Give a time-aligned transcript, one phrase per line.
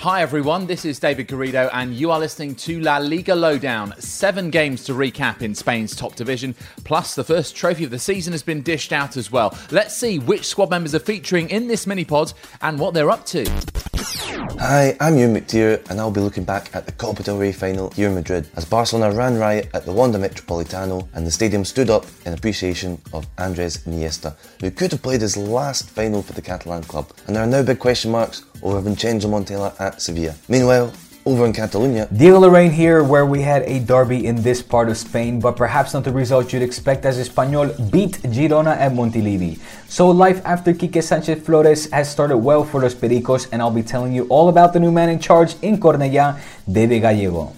[0.00, 3.92] Hi everyone, this is David Garrido, and you are listening to La Liga Lowdown.
[3.98, 8.32] Seven games to recap in Spain's top division, plus the first trophy of the season
[8.32, 9.54] has been dished out as well.
[9.70, 12.32] Let's see which squad members are featuring in this mini pod
[12.62, 13.44] and what they're up to.
[14.58, 17.90] Hi, I'm Ewan McTear, and I'll be looking back at the Copa del Rey final
[17.90, 21.90] here in Madrid as Barcelona ran riot at the Wanda Metropolitano and the stadium stood
[21.90, 26.42] up in appreciation of Andres Iniesta, who could have played his last final for the
[26.42, 27.10] Catalan club.
[27.26, 30.34] And there are now big question marks over Vincenzo Montella at Sevilla.
[30.48, 30.92] Meanwhile,
[31.26, 32.08] over in Catalonia.
[32.16, 35.92] Diego Lorraine here, where we had a derby in this part of Spain, but perhaps
[35.92, 39.58] not the result you'd expect as Espanyol beat Girona at Montilivi.
[39.88, 43.82] So life after Quique Sanchez Flores has started well for Los Pericos, and I'll be
[43.82, 46.40] telling you all about the new man in charge in Cornellà,
[46.70, 47.52] Dede Gallego.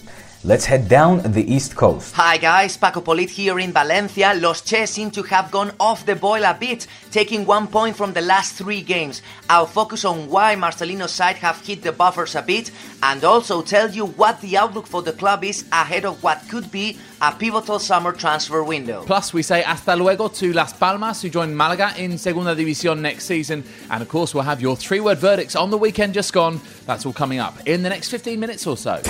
[0.45, 2.12] Let's head down the east coast.
[2.16, 4.34] Hi guys, Paco Polit here in Valencia.
[4.34, 8.12] Los Che seem to have gone off the boil a bit, taking one point from
[8.12, 9.23] the last three games.
[9.48, 12.73] I'll focus on why Marcelino's side have hit the buffers a bit
[13.04, 16.73] and also tell you what the outlook for the club is ahead of what could
[16.73, 19.04] be a pivotal summer transfer window.
[19.04, 23.26] Plus, we say hasta luego to Las Palmas, who join Malaga in Segunda División next
[23.26, 23.63] season.
[23.90, 26.60] And of course, we'll have your three word verdicts on the weekend just gone.
[26.85, 29.01] That's all coming up in the next 15 minutes or so.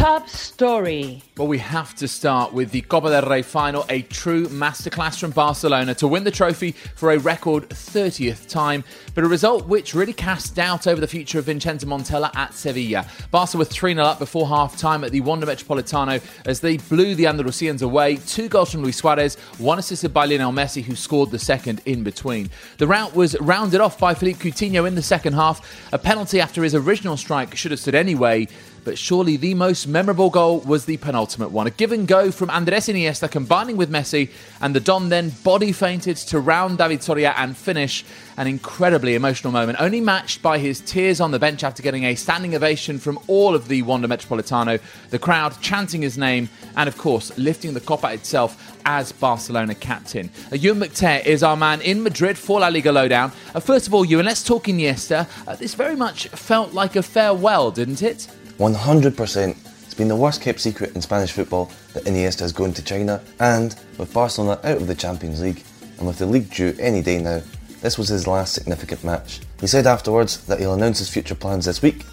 [0.00, 1.22] Top story.
[1.36, 5.30] Well, we have to start with the Copa del Rey final, a true masterclass from
[5.30, 8.82] Barcelona to win the trophy for a record 30th time,
[9.14, 13.06] but a result which really cast doubt over the future of Vincenzo Montella at Sevilla.
[13.30, 17.14] Barca were 3 0 up before half time at the Wanda Metropolitano as they blew
[17.14, 18.16] the Andalusians away.
[18.16, 22.02] Two goals from Luis Suarez, one assisted by Lionel Messi, who scored the second in
[22.04, 22.48] between.
[22.78, 25.92] The rout was rounded off by Philippe Coutinho in the second half.
[25.92, 28.48] A penalty after his original strike should have stood anyway
[28.84, 31.66] but surely the most memorable goal was the penultimate one.
[31.66, 35.72] A give and go from Andres Iniesta combining with Messi, and the Don then body
[35.72, 38.04] fainted to round David Soria and finish
[38.36, 42.14] an incredibly emotional moment, only matched by his tears on the bench after getting a
[42.14, 46.96] standing ovation from all of the Wanda Metropolitano, the crowd chanting his name, and of
[46.96, 50.30] course, lifting the Copa itself as Barcelona captain.
[50.52, 53.30] Ewan McTear is our man in Madrid for La Liga Lowdown.
[53.54, 55.28] Uh, first of all, Ewan, let's talk Iniesta.
[55.46, 58.28] Uh, this very much felt like a farewell, didn't it?
[58.60, 59.56] 100%.
[59.84, 63.22] It's been the worst kept secret in Spanish football that Iniesta is going to China,
[63.38, 65.64] and with Barcelona out of the Champions League,
[65.96, 67.40] and with the league due any day now,
[67.80, 69.40] this was his last significant match.
[69.62, 72.04] He said afterwards that he'll announce his future plans this week,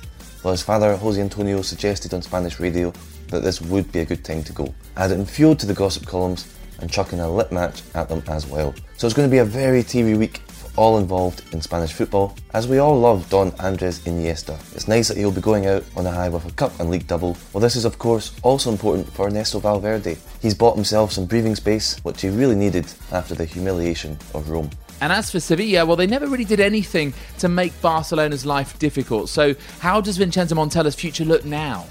[0.41, 2.94] though his father Jose Antonio suggested on Spanish radio
[3.28, 6.56] that this would be a good time to go, adding fuel to the gossip columns
[6.80, 8.74] and chucking a lit match at them as well.
[8.96, 10.47] So it's going to be a very TV week
[10.78, 14.58] all involved in Spanish football, as we all love Don Andres Iniesta.
[14.74, 17.08] It's nice that he'll be going out on a high with a cup and league
[17.08, 17.38] double.
[17.52, 20.18] Well, this is of course also important for Ernesto Valverde.
[20.42, 24.70] He's bought himself some breathing space, which he really needed after the humiliation of Rome.
[25.02, 29.30] And as for Sevilla, well, they never really did anything to make Barcelona's life difficult.
[29.30, 31.86] So, how does Vincenzo Montella's future look now?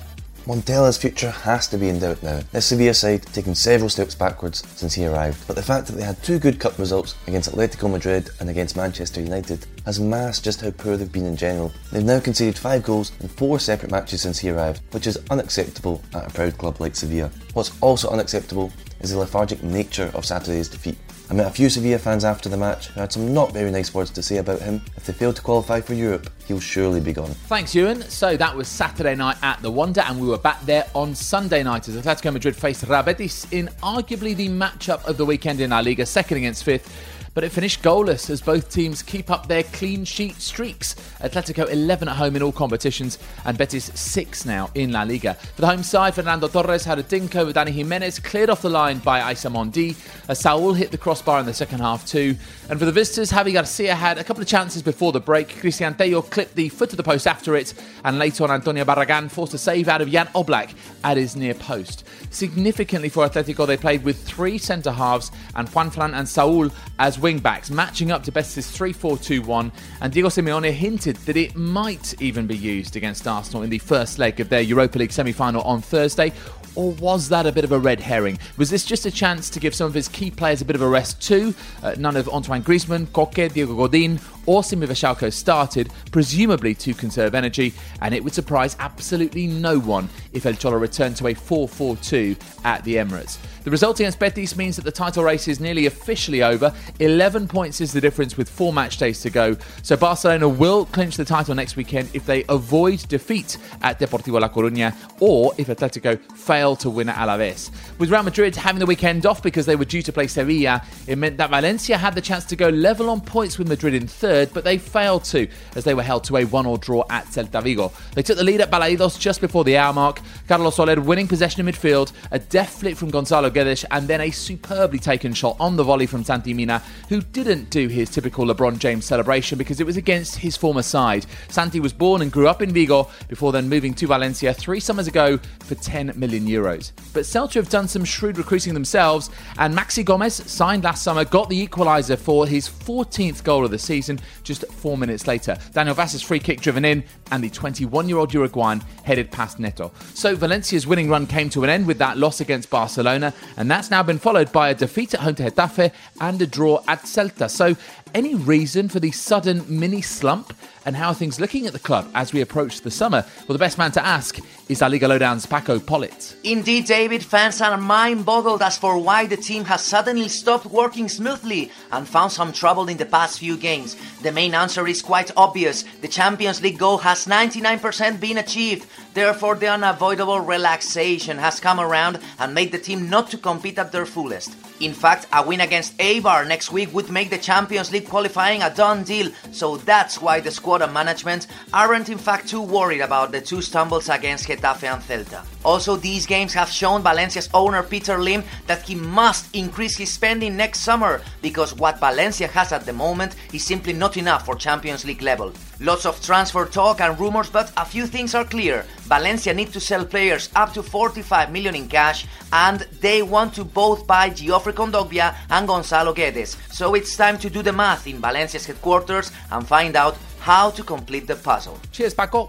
[0.46, 2.40] Montella's future has to be in doubt now.
[2.52, 6.04] This Sevilla side taken several steps backwards since he arrived, but the fact that they
[6.04, 10.60] had two good cup results against Atletico Madrid and against Manchester United has masked just
[10.60, 11.72] how poor they've been in general.
[11.90, 16.00] They've now conceded five goals in four separate matches since he arrived, which is unacceptable
[16.14, 17.32] at a proud club like Sevilla.
[17.54, 20.96] What's also unacceptable is the lethargic nature of Saturday's defeat.
[21.28, 23.92] I met a few Sevilla fans after the match who had some not very nice
[23.92, 24.80] words to say about him.
[24.96, 27.30] If they fail to qualify for Europe, he'll surely be gone.
[27.48, 28.02] Thanks, Ewan.
[28.02, 31.64] So that was Saturday night at the Wanda, and we were back there on Sunday
[31.64, 35.70] night as Atletico Madrid faced Real Betis in arguably the matchup of the weekend in
[35.70, 39.62] La Liga, second against fifth but it finished goalless as both teams keep up their
[39.64, 40.94] clean sheet streaks.
[41.20, 45.34] Atletico 11 at home in all competitions and Betis 6 now in La Liga.
[45.34, 48.70] For the home side, Fernando Torres had a dink over Dani Jimenez, cleared off the
[48.70, 49.94] line by Aissa Mandi.
[50.30, 52.36] Uh, Saul hit the crossbar in the second half too.
[52.70, 55.48] And for the visitors, Javi Garcia had a couple of chances before the break.
[55.48, 59.30] Cristian Tello clipped the foot of the post after it, and later on, Antonio Barragan
[59.30, 62.04] forced a save out of Jan Oblak at his near post.
[62.30, 67.40] Significantly for Atletico, they played with three centre halves and Juanfran and Saul as wing
[67.40, 69.72] backs, matching up to Betis' 3 4 2 1.
[70.00, 74.20] And Diego Simeone hinted that it might even be used against Arsenal in the first
[74.20, 76.32] leg of their Europa League semi final on Thursday.
[76.76, 78.38] Or was that a bit of a red herring?
[78.58, 80.82] Was this just a chance to give some of his key players a bit of
[80.82, 81.52] a rest too?
[81.82, 87.34] Uh, none of Antoine Griezmann, Koke, Diego Godin, or Sime Vrsaljko started, presumably to conserve
[87.34, 91.68] energy, and it would surprise absolutely no one if El Cholo returned to a 4
[91.68, 93.38] 4 2 at the Emirates.
[93.66, 96.72] The result against Betis means that the title race is nearly officially over.
[97.00, 99.56] 11 points is the difference with four match days to go.
[99.82, 104.48] So Barcelona will clinch the title next weekend if they avoid defeat at Deportivo La
[104.48, 107.72] Coruña or if Atletico fail to win at Alaves.
[107.98, 111.18] With Real Madrid having the weekend off because they were due to play Sevilla, it
[111.18, 114.35] meant that Valencia had the chance to go level on points with Madrid in third
[114.36, 117.62] third, but they failed to as they were held to a one-all draw at Celta
[117.62, 117.90] Vigo.
[118.14, 120.20] They took the lead at Balaidos just before the hour mark.
[120.46, 124.30] Carlos Soler winning possession in midfield, a deft flick from Gonzalo Guedes, and then a
[124.30, 128.78] superbly taken shot on the volley from Santi Mina, who didn't do his typical LeBron
[128.78, 131.24] James celebration because it was against his former side.
[131.48, 135.06] Santi was born and grew up in Vigo before then moving to Valencia three summers
[135.06, 136.92] ago for 10 million euros.
[137.14, 141.48] But Celta have done some shrewd recruiting themselves, and Maxi Gomez, signed last summer, got
[141.48, 145.56] the equaliser for his 14th goal of the season just four minutes later.
[145.72, 149.92] Daniel Wass's free kick driven in, and the 21 year old Uruguayan headed past Neto.
[150.14, 153.90] So Valencia's winning run came to an end with that loss against Barcelona, and that's
[153.90, 157.50] now been followed by a defeat at home to Getafe and a draw at Celta.
[157.50, 157.76] So,
[158.16, 160.54] any reason for the sudden mini slump?
[160.86, 163.26] And how are things looking at the club as we approach the summer?
[163.46, 164.38] Well, the best man to ask
[164.70, 166.34] is La Liga Lowdown's Paco Polit.
[166.42, 171.10] Indeed, David, fans are mind boggled as for why the team has suddenly stopped working
[171.10, 173.96] smoothly and found some trouble in the past few games.
[174.22, 178.88] The main answer is quite obvious the Champions League goal has 99% been achieved.
[179.12, 183.92] Therefore, the unavoidable relaxation has come around and made the team not to compete at
[183.92, 184.56] their fullest.
[184.80, 188.74] In fact, a win against Eibar next week would make the Champions League qualifying a
[188.74, 193.32] done deal, so that's why the squad and management aren't in fact too worried about
[193.32, 195.42] the two stumbles against Getafe and Celta.
[195.64, 200.56] Also, these games have shown Valencia's owner Peter Lim that he must increase his spending
[200.56, 205.04] next summer because what Valencia has at the moment is simply not enough for Champions
[205.06, 205.52] League level.
[205.80, 208.86] Lots of transfer talk and rumors, but a few things are clear.
[209.02, 213.64] Valencia need to sell players up to 45 million in cash, and they want to
[213.64, 216.56] both buy Geoffrey Kondogbia and Gonzalo Guedes.
[216.72, 220.82] So it's time to do the math in Valencia's headquarters and find out how to
[220.82, 221.78] complete the puzzle.
[221.92, 222.48] Cheers, Paco.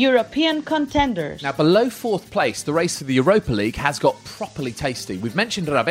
[0.00, 1.42] European contenders.
[1.42, 5.18] Now, below fourth place, the race for the Europa League has got properly tasty.
[5.18, 5.84] We've mentioned Real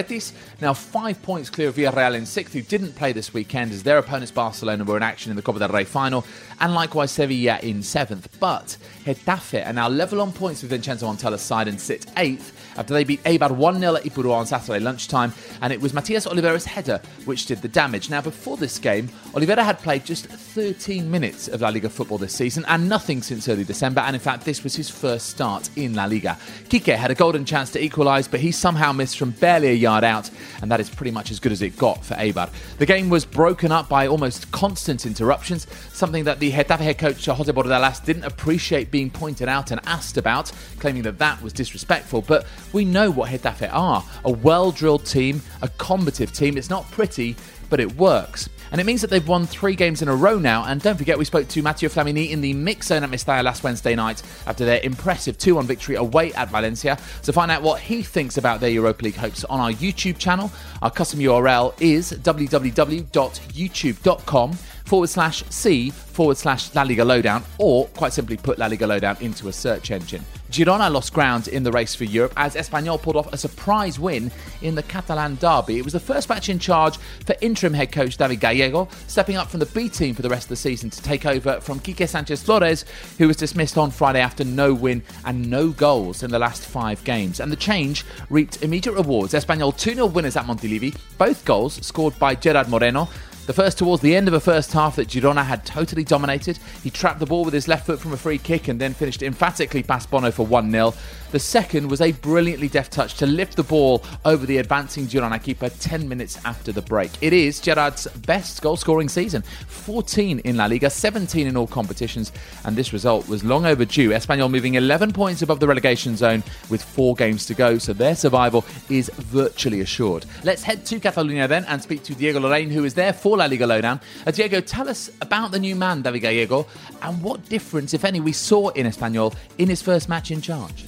[0.62, 4.00] now five points clear of Villarreal in sixth, who didn't play this weekend as their
[4.00, 6.26] opponents Barcelona were in action in the Copa del Rey final,
[6.60, 8.36] and likewise Sevilla in seventh.
[8.40, 12.94] But Getafe are now level on points with Vincenzo Montella's side and sit eighth after
[12.94, 16.66] they beat Eibar 1 0 at Ipurua on Saturday lunchtime, and it was Matias Olivera's
[16.66, 18.10] header which did the damage.
[18.10, 22.34] Now, before this game, Olivera had played just 13 minutes of La Liga football this
[22.34, 23.64] season and nothing since early
[24.00, 26.38] December, and in fact, this was his first start in La Liga.
[26.70, 30.04] Kike had a golden chance to equalise, but he somehow missed from barely a yard
[30.04, 30.30] out,
[30.62, 32.50] and that is pretty much as good as it got for Eibar.
[32.78, 37.28] The game was broken up by almost constant interruptions, something that the Getafe head coach
[37.28, 41.54] uh, Jose Bordalas didn't appreciate being pointed out and asked about, claiming that that was
[41.54, 42.22] disrespectful.
[42.22, 46.58] But we know what Getafe are a well drilled team, a combative team.
[46.58, 47.36] It's not pretty,
[47.70, 48.50] but it works.
[48.72, 50.64] And it means that they've won three games in a row now.
[50.66, 53.64] And don't forget, we spoke to Mathieu Flamini in the mix zone at Mestalla last
[53.64, 56.98] Wednesday night after their impressive 2 1 victory away at Valencia.
[57.22, 60.52] So find out what he thinks about their Europa League hopes on our YouTube channel,
[60.82, 68.14] our custom URL is www.youtube.com forward slash C forward slash La Liga Lowdown, or quite
[68.14, 70.24] simply put La Liga Lowdown into a search engine.
[70.50, 74.32] Girona lost ground in the race for Europe as Espanyol pulled off a surprise win
[74.64, 75.78] in the Catalan derby.
[75.78, 79.50] It was the first match in charge for interim head coach David Gallego, stepping up
[79.50, 82.08] from the B team for the rest of the season to take over from Quique
[82.08, 82.84] Sanchez Flores,
[83.20, 87.04] who was dismissed on Friday after no win and no goals in the last five
[87.04, 87.40] games.
[87.40, 89.34] And the change reaped immediate rewards.
[89.34, 93.08] Espanyol 2 0 winners at Montilivi, both goals scored by Gerard Moreno.
[93.50, 96.60] The first towards the end of a first half that Girona had totally dominated.
[96.84, 99.24] He trapped the ball with his left foot from a free kick and then finished
[99.24, 100.94] emphatically past Bono for 1 0.
[101.32, 105.42] The second was a brilliantly deft touch to lift the ball over the advancing Girona
[105.42, 107.12] keeper 10 minutes after the break.
[107.22, 112.32] It is Gerard's best goal scoring season 14 in La Liga, 17 in all competitions,
[112.66, 114.10] and this result was long overdue.
[114.10, 118.16] Espanyol moving 11 points above the relegation zone with four games to go, so their
[118.16, 120.26] survival is virtually assured.
[120.44, 123.46] Let's head to Catalonia then and speak to Diego Lorraine, who is there for La
[123.46, 124.00] Liga Lowdown.
[124.28, 126.68] Uh, Diego, tell us about the new man, David Gallego,
[127.02, 130.86] and what difference, if any, we saw in Espanyol in his first match in charge.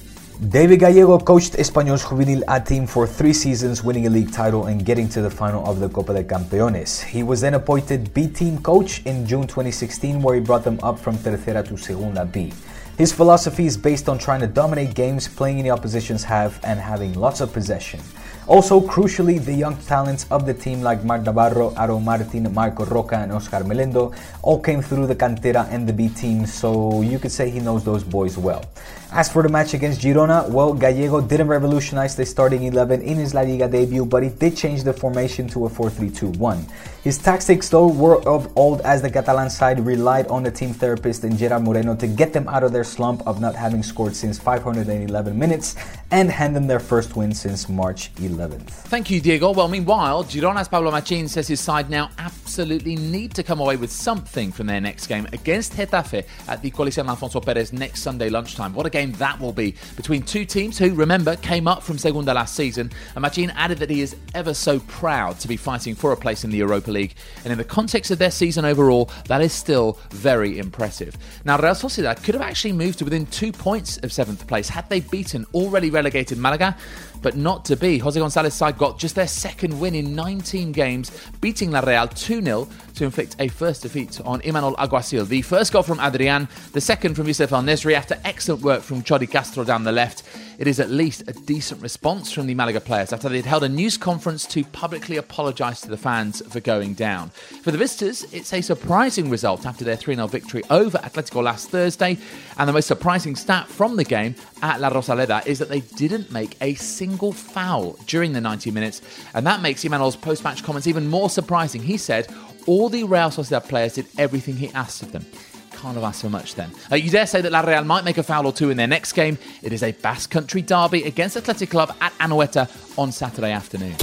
[0.48, 4.84] David Gallego coached Espanyol's Juvenil A team for three seasons, winning a league title and
[4.84, 7.02] getting to the final of the Copa de Campeones.
[7.02, 10.98] He was then appointed B team coach in June 2016, where he brought them up
[10.98, 12.52] from Tercera to Segunda B.
[12.98, 16.78] His philosophy is based on trying to dominate games, playing in the opposition's half, and
[16.78, 18.00] having lots of possession.
[18.48, 23.16] Also, crucially, the young talents of the team like Marc Navarro, Aaron Martin, Marco Roca,
[23.16, 27.30] and Oscar Melendo all came through the Cantera and the B team, so you could
[27.30, 28.64] say he knows those boys well.
[29.12, 33.34] As for the match against Girona, well, Gallego didn't revolutionize the starting 11 in his
[33.34, 36.66] La Liga debut, but he did change the formation to a 4 3 2 1.
[37.04, 41.24] His tactics, though, were of old as the Catalan side relied on the team therapist
[41.24, 44.38] and Gerard Moreno to get them out of their slump of not having scored since
[44.38, 45.76] 511 minutes
[46.12, 48.68] and hand them their first win since March 11th.
[48.68, 49.50] Thank you, Diego.
[49.50, 53.90] Well, meanwhile, Girona's Pablo Machin says his side now absolutely need to come away with
[53.90, 58.74] something from their next game against Getafe at the Coliseum Alfonso Perez next Sunday lunchtime.
[58.74, 62.34] What a game that will be between two teams who, remember, came up from Segunda
[62.34, 62.90] last season.
[63.14, 66.44] And Machin added that he is ever so proud to be fighting for a place
[66.44, 67.14] in the Europa League.
[67.44, 71.16] And in the context of their season overall, that is still very impressive.
[71.46, 74.90] Now, Real Sociedad could have actually moved to within two points of seventh place had
[74.90, 76.76] they beaten already relegated Malaga
[77.22, 77.98] but not to be.
[77.98, 81.10] Jose Gonzalez side got just their second win in 19 games,
[81.40, 85.26] beating La Real 2 0 to inflict a first defeat on Imanol Alguacil.
[85.26, 89.30] The first goal from Adrian, the second from Youssef En-Nesyri after excellent work from Chory
[89.30, 90.24] Castro down the left.
[90.58, 93.68] It is at least a decent response from the Malaga players after they'd held a
[93.68, 97.30] news conference to publicly apologise to the fans for going down.
[97.30, 101.70] For the visitors, it's a surprising result after their 3 0 victory over Atletico last
[101.70, 102.18] Thursday.
[102.58, 106.30] And the most surprising stat from the game at La Rosaleda is that they didn't
[106.30, 109.02] make a single foul during the 90 minutes.
[109.34, 111.82] And that makes Imanol's post match comments even more surprising.
[111.82, 112.28] He said,
[112.66, 115.26] all the Real Sociedad players did everything he asked of them.
[115.72, 116.70] Can't have asked for much then.
[116.90, 118.86] Uh, you dare say that La Real might make a foul or two in their
[118.86, 119.36] next game.
[119.62, 123.96] It is a Basque Country derby against Athletic Club at Anoeta on Saturday afternoon.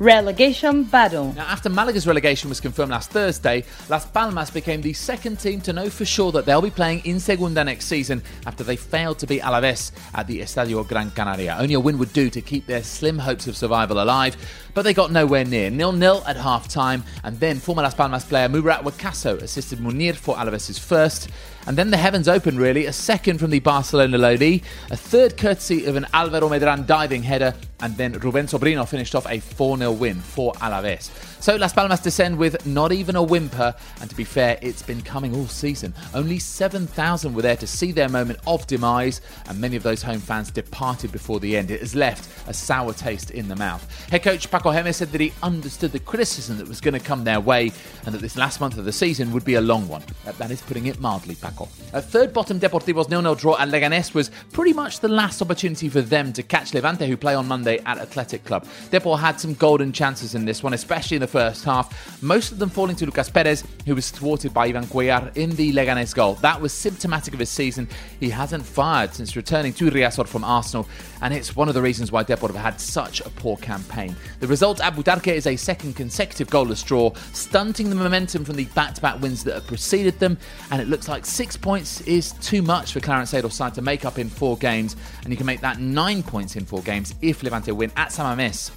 [0.00, 1.34] Relegation battle.
[1.34, 5.74] Now, after Malaga's relegation was confirmed last Thursday, Las Palmas became the second team to
[5.74, 9.26] know for sure that they'll be playing in Segunda next season after they failed to
[9.26, 11.54] beat Alaves at the Estadio Gran Canaria.
[11.60, 14.38] Only a win would do to keep their slim hopes of survival alive,
[14.74, 15.70] but they got nowhere near.
[15.70, 20.78] Nil-nil at half-time, and then former Las Palmas player Mubarak Wakaso assisted Munir for Alaves'
[20.78, 21.28] first.
[21.66, 22.86] And then the heavens opened, really.
[22.86, 27.54] A second from the Barcelona Lodi, a third courtesy of an Alvaro Medran diving header,
[27.80, 31.10] and then Ruben Sobrino finished off a 4 0 win for Alaves.
[31.42, 35.00] So Las Palmas descend with not even a whimper, and to be fair, it's been
[35.00, 35.94] coming all season.
[36.14, 40.20] Only 7,000 were there to see their moment of demise, and many of those home
[40.20, 41.70] fans departed before the end.
[41.70, 44.08] It has left a sour taste in the mouth.
[44.10, 47.24] Head coach Paco Jémez said that he understood the criticism that was going to come
[47.24, 47.72] their way,
[48.04, 50.02] and that this last month of the season would be a long one.
[50.38, 51.68] That is putting it mildly, Paco.
[51.92, 56.00] At third bottom, Deportivo's nil-nil draw at Leganés was pretty much the last opportunity for
[56.00, 58.66] them to catch Levante, who play on Monday at Athletic Club.
[58.90, 62.58] Depor had some golden chances in this one, especially in the first half, most of
[62.58, 66.34] them falling to Lucas Perez, who was thwarted by Ivan Cuellar in the Leganés goal.
[66.34, 67.88] That was symptomatic of his season.
[68.20, 70.88] He hasn't fired since returning to Riazor from Arsenal,
[71.22, 74.14] and it's one of the reasons why Depor have had such a poor campaign.
[74.40, 78.64] The result at Butarque is a second consecutive goalless draw, stunting the momentum from the
[78.66, 80.36] back-to-back wins that have preceded them,
[80.70, 84.04] and it looks like six points is too much for Clarence Seedorf's side to make
[84.04, 87.42] up in four games, and you can make that nine points in four games if
[87.42, 88.30] Levante win at San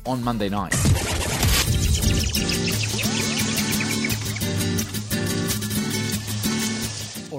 [0.05, 0.73] on Monday night.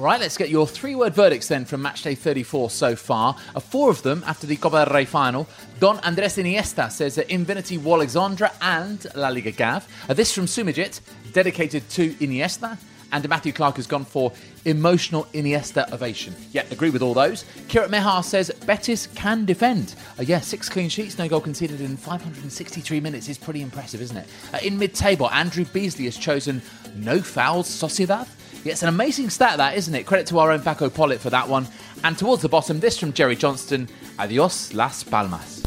[0.05, 3.35] Right, let's get your three word verdicts then from matchday 34 so far.
[3.55, 5.47] Uh, four of them after the Copa del Rey final.
[5.79, 9.87] Don Andres Iniesta says that Infinity Alexandra and La Liga Gav.
[10.07, 10.99] Uh, this from Sumijit,
[11.33, 12.77] dedicated to Iniesta.
[13.11, 14.33] And Matthew Clark has gone for
[14.65, 16.35] emotional Iniesta ovation.
[16.51, 17.43] Yeah, agree with all those.
[17.67, 19.95] Kirat Mehar says Betis can defend.
[20.19, 24.17] Uh, yeah, six clean sheets, no goal conceded in 563 minutes is pretty impressive, isn't
[24.17, 24.27] it?
[24.53, 26.61] Uh, in mid-table, Andrew Beasley has chosen
[26.95, 28.27] no fouls Sociedad.
[28.65, 30.07] Yeah, it's an amazing stat, that, isn't it?
[30.07, 31.67] Credit to our own Paco Polit for that one.
[32.03, 35.61] And towards the bottom, this from Jerry Johnston Adios, Las Palmas.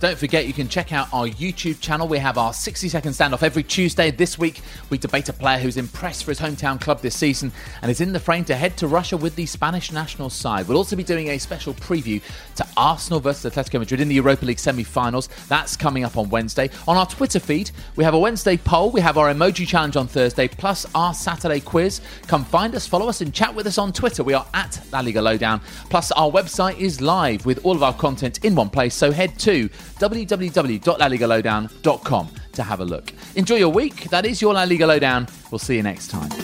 [0.00, 2.08] Don't forget, you can check out our YouTube channel.
[2.08, 4.10] We have our 60 second standoff every Tuesday.
[4.10, 4.60] This week,
[4.90, 8.12] we debate a player who's impressed for his hometown club this season and is in
[8.12, 10.66] the frame to head to Russia with the Spanish national side.
[10.66, 12.20] We'll also be doing a special preview
[12.56, 15.28] to Arsenal versus Atletico Madrid in the Europa League semi finals.
[15.48, 16.70] That's coming up on Wednesday.
[16.88, 20.08] On our Twitter feed, we have a Wednesday poll, we have our emoji challenge on
[20.08, 22.00] Thursday, plus our Saturday quiz.
[22.26, 24.24] Come find us, follow us, and chat with us on Twitter.
[24.24, 25.60] We are at La Liga Lowdown.
[25.88, 29.38] Plus, our website is live with all of our content in one place, so head
[29.40, 33.10] to www.laligalowdown.com to have a look.
[33.36, 34.10] Enjoy your week.
[34.10, 35.26] That is your La Liga Lowdown.
[35.50, 36.43] We'll see you next time.